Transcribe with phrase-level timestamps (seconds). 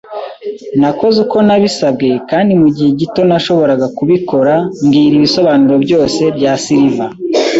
[0.79, 7.09] Nakoze uko nabisabwe, kandi mugihe gito nashoboraga kubikora, mbwira ibisobanuro byose bya Silver